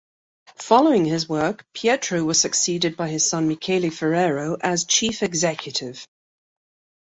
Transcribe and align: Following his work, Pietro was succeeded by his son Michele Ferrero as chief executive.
Following 0.57 1.05
his 1.05 1.29
work, 1.29 1.63
Pietro 1.75 2.23
was 2.23 2.41
succeeded 2.41 2.97
by 2.97 3.07
his 3.07 3.29
son 3.29 3.47
Michele 3.47 3.91
Ferrero 3.91 4.57
as 4.59 4.83
chief 4.85 5.21
executive. 5.21 6.07